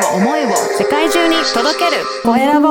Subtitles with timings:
[0.00, 0.48] を思いを
[0.78, 2.68] 世界中に届けるコエラボ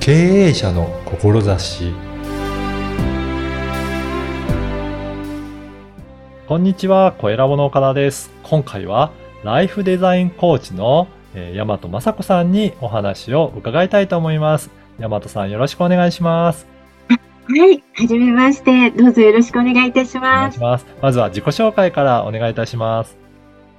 [0.00, 0.12] 経
[0.48, 1.92] 営者の志
[6.46, 8.30] こんにちは、コエラボの岡田です。
[8.42, 9.10] 今回は
[9.44, 14.70] ライフデザインコーチのえー大和雅子さんにお話を伺いたいと思います。
[14.98, 16.77] 大和さんよろしくお願いします。
[17.50, 18.90] はい、はじめまして。
[18.90, 20.56] どうぞよろしくお願いいたしお願ます。
[20.56, 20.86] いします。
[21.00, 23.16] まずは自己紹介からお願いいたします。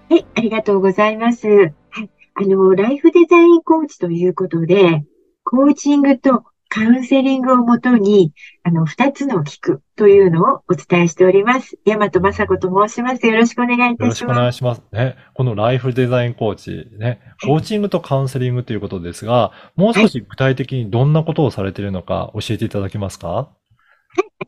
[0.09, 1.47] はい、ありがとうございます。
[1.47, 1.65] は
[2.01, 5.03] い、あの、ライフデザインコーチということで、
[5.43, 11.77] コーチングとカウンセリングをもとに、あの、二つの聞くというのをお伝えしております。
[11.85, 13.27] 大和雅子と申します。
[13.27, 14.39] よろしくお願いいよろしくおたします。
[14.39, 14.83] 願いします。
[14.91, 23.49] ね、このライフデザインコーチ、ね、コーチングとカウンセリングということですが、もう少し具体的にどんなことをされているのか教えていただけますか？
[23.51, 23.58] あ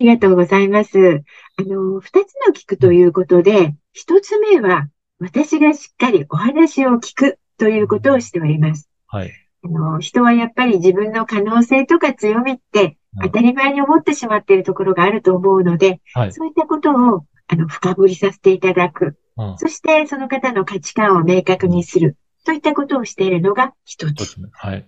[0.02, 1.24] りがとうございます。
[1.58, 4.90] あの、二つの聞くということで、一つ目は、
[5.20, 8.90] 私がしっかりお話を聞くということをしております。
[9.08, 9.32] はい。
[9.64, 16.34] あの、人はやっぱり自分の可能性とか強みってうん当たり前に思ってしまっているところがあると思うので、はい。
[16.34, 19.18] そういったことをあの深掘りさせていただく。
[19.38, 19.58] うん。
[19.58, 22.18] そしてその方の価値観を明確にする。
[22.46, 24.38] といったことをしているのが一つ。
[24.54, 24.88] はい。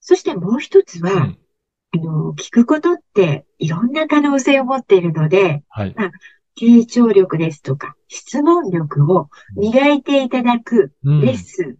[0.00, 1.38] そしてもう一つは、うん。
[1.94, 5.94] あの、聞くことっていろんな可能性を持っているので、はい。
[6.60, 11.76] 傾聴力ですとか、質問力を磨いていただくうんレッスン、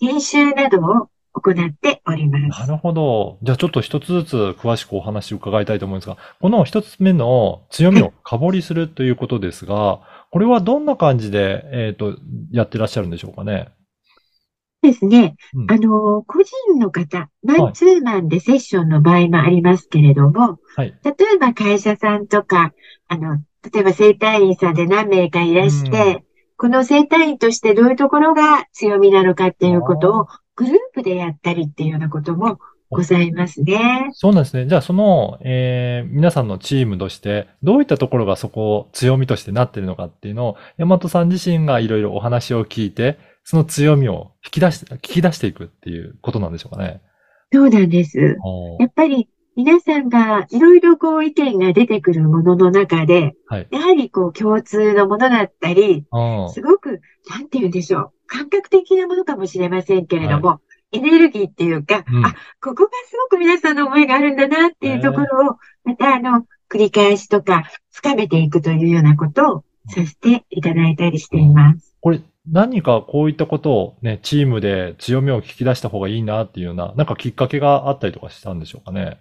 [0.00, 2.60] 研修などを行っております。
[2.60, 3.38] なるほど。
[3.42, 10.00] じゃあちょっと一つずつ詳しくお話を伺いたいと思うんですが、この一つ目の強みを深掘りするということですが、
[10.30, 12.16] これはどんな感じで、えっと、
[12.52, 13.70] やってらっしゃるんでしょうかね？
[14.82, 15.36] ですね。
[15.54, 20.94] うんあの、個人の方、マンツーマンでセッションの場合もありますけれども、はい。
[21.04, 22.72] 例えば会社さんとか、
[23.08, 23.38] あの、
[23.72, 26.24] 例えば整体院さんで何名かいらして、
[26.56, 32.58] この整体院としてどういうところが強みなのかっていうことをグループでやったりっていうようなことも
[32.90, 34.08] ございますね。
[34.12, 34.66] そうなんですね。
[34.66, 47.00] じゃあその、えー、皆さんのチームとして、どういったところがそこを強みとしてなっているのかっていうのを、大和さん自身がいろいろお話を聞いて、その強みを引き出し、聞き出していくっていうことなんでしょうかね。
[47.50, 48.36] そうなんです。
[48.78, 53.68] やっぱり皆さんがいろいろこう意見が出てくるものの中で、はい。
[53.70, 57.00] やはりこう共通のものだったり、うんすごく、
[57.30, 58.12] なんて言うんでしょう。
[58.26, 60.60] 感覚的なものかもしれませんけれども、
[60.92, 71.96] エネルギーっていうか、うんあ、ここがすごく皆さんの思いがあるんだなっていうところを、またあの、繰り返しとか、深めていくというようなことをさせていただいたりしています。
[72.02, 72.20] これ、
[72.50, 79.20] 何かこういったことをね、チームで強みを聞き出した方がいいなっていうような、なんかきっかけがあったりとかしたんでしょうかね？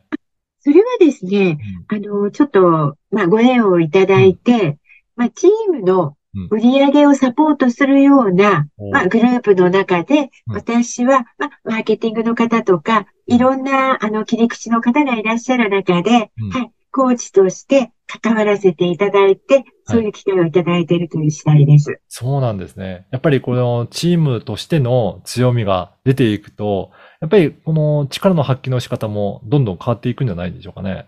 [0.60, 4.78] それはですね、あの、ちょっと、まあ、ご縁をいただいて、
[5.16, 6.18] まあ、チームの
[6.50, 8.88] 売り上げをサポートするような、う。
[8.88, 10.56] んまあ、グループの中で、うん。
[10.56, 16.50] 私は、まあ、マーケティングの方とか、いろんな、あの、切り口の方がいらっしゃる中で、うん。
[16.50, 22.00] はい、コーチとして関わらせていただいて、そういう機会をいただいているという次第です。
[22.08, 23.06] そうなんですね。
[23.12, 31.08] やっぱりこのチームとしての強みが出ていくと、やっぱりこの力の発揮の仕方もどんどん変わっていくんじゃないでしょうかね。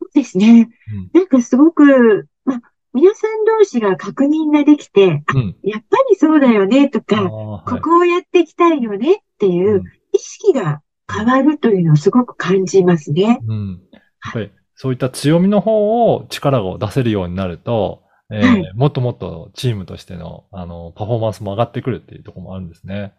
[0.00, 0.68] そうですね。
[0.92, 2.60] うんなんかすごく、まあ、
[2.94, 5.56] 皆さん同士が確認ができて、あうん。
[5.62, 9.82] やっぱりそうだよねとか、はいここをやっていきたいよねっていううん
[10.12, 10.80] 意識が
[11.12, 13.40] 変わるというのをすごく感じますね。
[13.46, 13.80] うん。
[13.92, 23.12] やっぱりそういった強みの方を力を出せるようになると、えーはいもっともっとチームとしての、あの、パフォーマンスも上がってくるっていうところもあるんですね。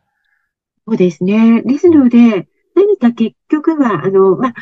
[0.87, 1.61] そうですね。
[1.63, 4.53] ですので、何か結局は、あの、まあ、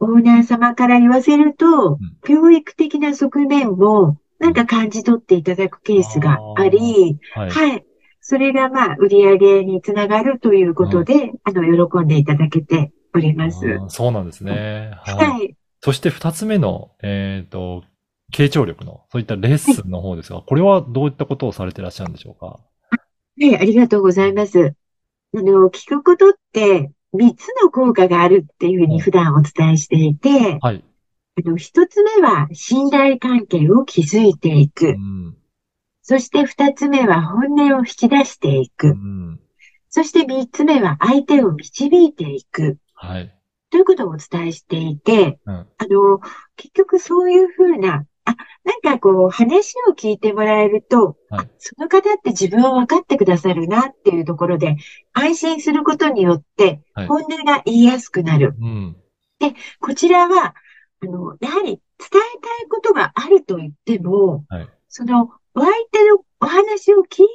[0.00, 7.50] オーナー様から言わせると、教育的な側面も、なんか感じ取っていただくケースがあり、はい。
[7.50, 7.86] はい。
[8.20, 13.58] それが、まあ、売り上げにつながるということで、あの、喜んでいただけております。
[13.88, 14.92] そうなんですね。
[15.02, 15.26] はい。
[15.28, 15.56] はい。
[15.84, 17.82] そして二つ目の、えっ、と、
[18.32, 22.46] 傾聴力の、そういったレッスンの方ですが、これはどういったことをされてらっしゃるんでしょうか？
[22.46, 22.98] は
[23.36, 24.74] い、ありがとうございます。
[25.34, 30.84] あの、聞くことって、3つの効果があるっていうふうに普段お伝えしていて、はい。
[31.44, 34.90] あの、1つ目は信頼関係を築いていく。
[34.90, 35.36] うん。
[36.02, 38.88] そして2つ目は本音を引き出していく。
[38.88, 39.40] うん。
[39.88, 42.78] そして3つ目は相手を導いていく。
[42.94, 43.34] はい。
[43.72, 45.54] ということをお伝えしていて、うん。
[45.54, 46.20] あの、
[46.56, 54.76] 結局そういうふうな、あ、なんかこう話を聞いてもらえると、はいあその方って自分を分かってくださるなっていうところで、
[55.14, 58.54] 安心することによってはい、本音が言いやすくなる。
[58.60, 58.96] うん。
[59.80, 60.54] こちらは、
[61.02, 67.26] あの、やはり伝えたいことがあると言っても、はいその、お相手のお話を聞い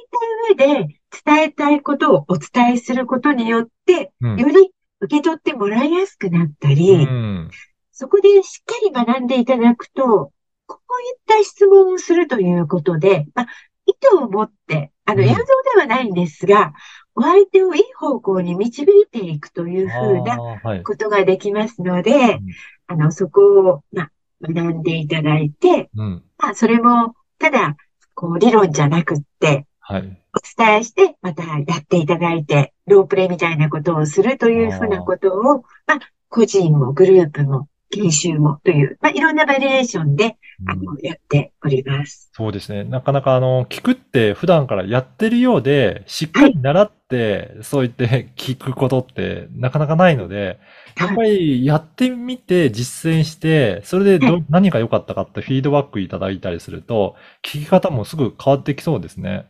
[0.56, 4.70] た上で、伝えたいことをお伝えすることによって、うんより
[5.00, 7.50] 受け取ってもらいやすくなったり、うん。
[7.92, 10.32] そこでしっかり学んでいただくと、
[10.66, 13.46] こういった質問をするということで、まあ、
[13.86, 15.44] 意図を持って、あの、うん映像で
[15.80, 16.72] はないんですが、
[17.14, 20.38] お相手をいい方向に導いていくというふうな。
[20.84, 22.38] ことができますので、
[22.86, 24.10] あの、そこを、まあ、
[24.42, 26.24] 学んでいただいて、うん。
[26.38, 27.76] まあ、それも、ただ、
[28.14, 30.22] こう、理論じゃなくって、はい。
[30.34, 40.36] お伝えして、またやっていただいて、ロープレイみたいなことをするというふうなことを、まあ、個人もグループも研修もという、まあ、いろんなバリエーションで、
[40.66, 42.32] あうんの、やっております。
[42.32, 42.84] そうですね。
[42.84, 50.58] なかなかあの、聞くって普段からやってるようで、しっかり習って、そう言って 聞くことってなかなかないので、
[50.96, 59.46] やっぱりやってみて実践して、それでど、何が良かったかってフィードバックいただいたりすると、聞き方もすぐ変わってきそうですね。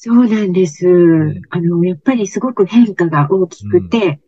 [0.00, 0.86] そうなんです。
[0.86, 4.20] んあの、やっぱりすごく変化が大きくて、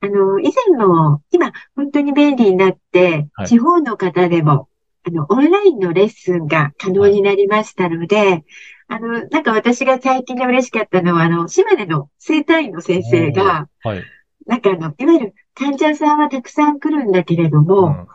[0.00, 4.68] あの、以前の、今、本当に便利になっては、い地方の方でも、
[5.04, 8.44] あの、オンラインのレッスンが可能になりましたので、
[8.86, 14.04] あの、なんか私が最近で嬉しかったのは、あの、島根の生体院の先生が、はい。
[14.46, 18.08] なんかあの、いわゆる患者さんはたくさん来るんだけれどうも、ん。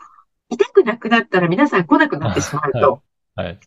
[0.49, 3.01] 痛くなくなったら皆さん来なくなってしまうと。
[3.35, 3.59] はい。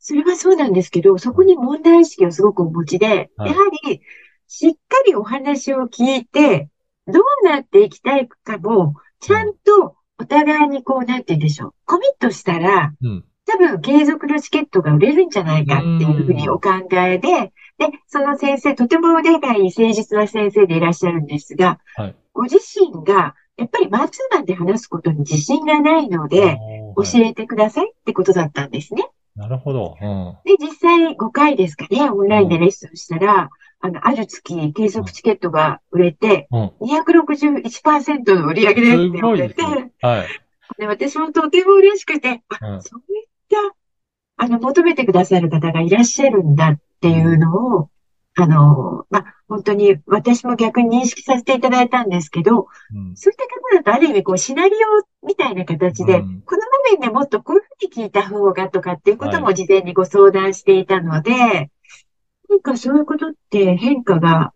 [0.00, 4.00] それはそうなんですけど、そこに問題意識をすごくお持ちで、はいやはり、
[4.48, 6.68] しっかりお話を聞いて、
[7.06, 11.74] どうなっていきたいかも、ちゃんとお互いにこう、なんて言うんでしょう。
[11.84, 13.24] コミットしたら、うん。
[13.46, 26.58] 多分継続のチケットが売れるんじゃないかっていうふうにお考えで、で、その先生、とても腕がいい誠実な先生でいらっしゃるんですが、はいご自身が、やっぱりマンツーマンで話すことに自信がないので、
[26.96, 29.08] 教えてくださいってことだったんですね。
[29.36, 29.96] なるほど。
[30.00, 30.36] うん。
[30.44, 33.50] で、実際5回ですかね、オンラインでレッスンしたら、
[33.80, 36.72] あの、ある月、継続チケットが売れて、うん。
[36.80, 39.62] 261%の売り上げですって言われて、
[40.02, 40.28] はい。
[40.78, 43.76] で私もとても嬉しくて、あ、うんそういった、
[44.36, 47.90] あの、求めてくださる方がいらっしゃるんだっていうのを、
[48.40, 53.16] あの、まあ、本当に私も逆に認識させていただいたんですけど、うん。
[53.16, 54.70] そういった方だとある意味こうシナリ
[55.22, 61.70] オみたいな形で、うんこの場面でもっとこういうふうに聞いた方がとかっていうことはも事前にご相談していたので、
[62.48, 64.52] なんかそういうことって変化が、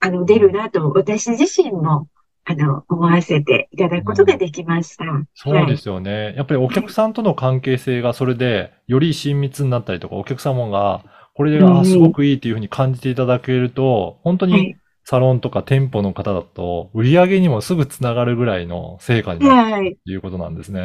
[0.00, 2.08] あの、出るなと私自身も、
[2.44, 5.04] あの、思わせていただくことができました。
[5.34, 6.34] そうですよね。
[6.36, 11.04] やっぱりお客さんとの関係性がそれでより親密になったりとか、お客様が
[11.34, 14.76] これで、うんあ、すごくいいっていうふうに感じていただけると、本当にはい。
[15.06, 19.96] サロンとか店舗の方だと、売り上げにもすぐつながるぐらいの成果になるはい。
[19.96, 20.80] ということなんですね。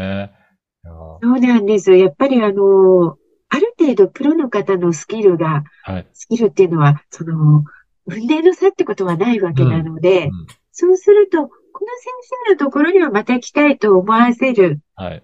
[0.84, 1.94] いやーそうなんです。
[1.94, 3.18] やっぱりあの、
[3.48, 6.07] ある程度プロの方のスキルが、はい。
[6.13, 7.63] スキルっていうのは、その、
[8.07, 10.31] 運命の差ってことはないわけなので、うん
[10.72, 12.13] そうすると、この先
[12.48, 15.24] 生のところにはまた来たいと思わせる、はい。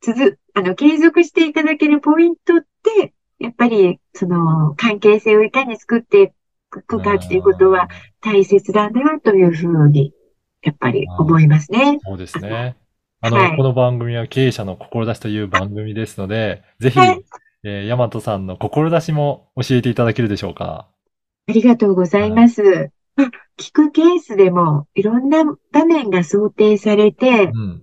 [0.00, 6.28] 続、あの、継続していただけるポイントって、やっぱり、その、関係性をいかに作ってい
[6.70, 7.88] くかっていうことは
[8.20, 10.12] 大切だなというふうに、
[10.62, 11.98] やっぱり思いますね。
[12.04, 12.76] そうですね。
[13.20, 17.24] あの、はいこの番組は経営者の志という番組ですので、ぜひ、はい
[17.64, 20.88] えー、ヤマトさんの志も教えていただけるでしょうか。
[21.48, 22.90] ありがとうございます。
[23.16, 25.42] まあ、聞くケースでもいろんな
[25.72, 27.82] 場面が想定されてう、ん。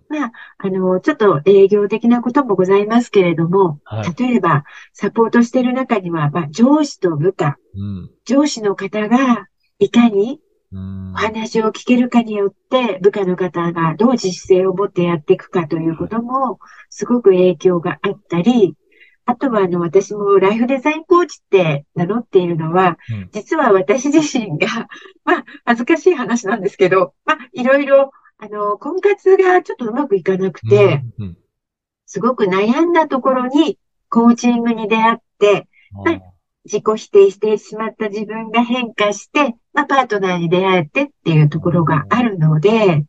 [0.59, 4.15] あの、ちょっと営業的なこともございますけれども、はい。
[4.15, 4.63] 例えば、
[4.93, 8.11] サポートしている中には、まあ、上司と部下、うん。
[8.25, 9.47] 上司の方が
[9.79, 10.39] いかに
[10.71, 16.59] うんお話を聞けるかによって、部下の方がどう自主性を持ってやっていくかということも、
[16.89, 18.75] すごく影響があったり、
[19.25, 23.29] あとは、あの、私もライフデザインコーチって名乗っているのは、うん。
[23.31, 24.67] 実は私自身が、
[25.23, 31.37] まあ、恥ずかしい話なんですけど、まあ、いろいろ、あの、婚活がちょっとうまくいかなくて、うんうん
[32.05, 35.67] すごく悩んだところに、コーチングに出会って、
[36.05, 36.19] あー。
[36.65, 43.05] 自己否定してしまった自分が変化して、まあ、パートナーに出会えてっていうところがあるので、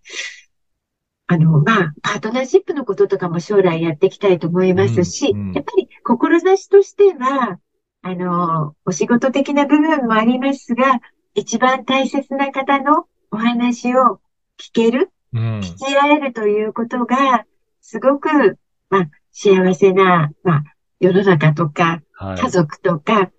[1.26, 7.59] あの、まあ、パートナーシップのこととかも将来やっていきたいと思いますし、うんうんやっぱり志としては、
[8.02, 11.00] あの、お仕事的な部分もありますが、
[11.35, 14.21] 一番大切な方のお話を
[14.59, 15.61] 聞ける、うん。
[15.61, 17.47] 聞き合えるということが、
[17.81, 18.59] すごく、
[18.90, 20.64] まあ、幸せな、まあ、
[21.00, 22.38] 世の中とか、はい。
[22.38, 23.31] 家族とか、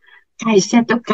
[0.44, 1.14] 会社とか、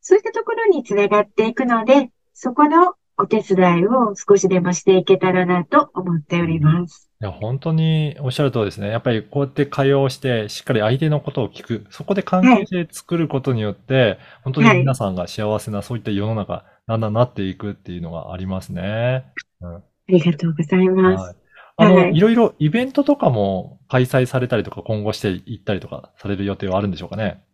[0.00, 7.10] そういったところにつながっていくので、そこのお手伝いを少しでもしていけたらなと思っております。
[7.20, 8.88] いや、本当におっしゃる通りですね。
[8.88, 11.86] やっぱりこうやって会話をして、しっかり相手のことを聞く。
[11.90, 19.24] そこで関係性作ることによって、本当に皆さんが幸せな、そういった世の中、だんだんなっていくっていうのがありますね。
[19.60, 21.22] うんありがとうございます。
[21.22, 21.36] はい。
[21.76, 27.44] あの、はいいろいろイベントとかも開催されたりとか、今後していったりとかされる予定はあるんでしょうかね？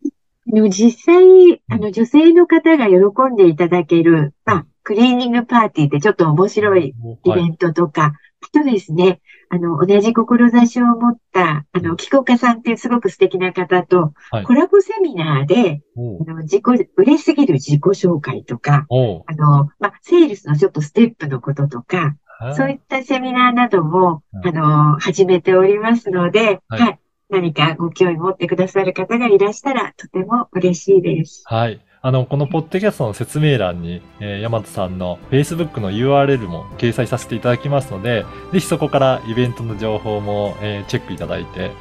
[0.51, 7.41] でも実際、あの、女性の方が喜んでいただける、まあ、クリーニングパーティーってちょっと面白いイはい。
[7.41, 18.87] ベントとか、あとですね、あの、同じ志を持った、あの、キコカさんっていうすごく素敵な方とはい、コラボセミナーで、あの、自己、売れすぎる自己紹介とか、
[19.27, 22.15] あの、まあ、セールスのちょっとステップのこととか、
[22.55, 26.81] そういったセミナーなども、はいあの、始めておりますので、はい。
[26.81, 26.99] はい。
[27.29, 31.43] 何かご興味持ってくださる方がいらしたら、とても嬉しいです。
[31.45, 31.79] はい。
[32.01, 41.71] あの、このポッドキャストの説明欄に、えー、ヤマトさんの Facebook の URL も掲載させていただきますので、ぜひそこからイベントの情報も、えーチェックいただいて、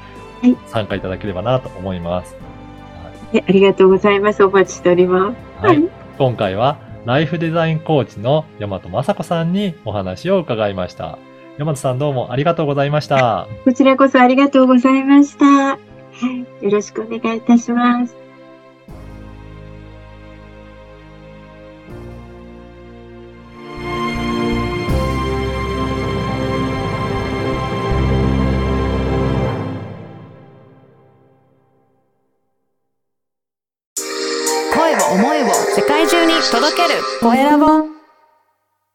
[0.40, 2.36] はい参加いただければなと思います。
[3.32, 4.44] えありがとうございます。
[4.44, 5.66] お待ちしております。
[5.66, 5.82] はい。
[6.18, 11.18] 今回は、ライフデザインコーチのヤマトマサコさんにお話を伺いました。
[11.58, 13.48] ヤマトさんどうもありがとうございました。
[13.64, 15.44] こちらこそありがとうございました。
[15.44, 15.78] は
[16.60, 16.64] い。
[16.64, 18.14] よろしくお願いいたします。
[34.72, 37.97] 声を思いを世界中に届けるコエラボ